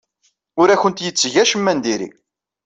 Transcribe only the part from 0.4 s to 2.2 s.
Ur awent-yetteg acemma n diri.